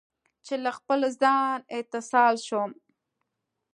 [0.45, 2.71] چې له خپل ځان، اتصال شوم